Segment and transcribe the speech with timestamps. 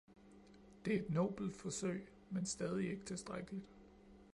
[0.85, 3.65] Det er et nobelt forsøg, men stadig ikke tilstrækkeligt.